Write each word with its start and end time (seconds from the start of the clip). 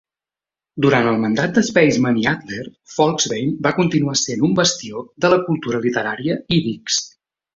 Durant 0.85 1.09
el 1.09 1.19
mandat 1.23 1.51
de 1.57 1.61
Spaisman 1.67 2.17
i 2.21 2.25
Adler, 2.31 2.63
Folksbiene 2.95 3.53
va 3.67 3.73
continuar 3.81 4.17
sent 4.23 4.43
un 4.49 4.57
bastió 4.63 5.05
de 5.27 5.33
la 5.35 5.39
cultura 5.51 5.83
literària 5.87 6.41
ídix. 6.61 7.01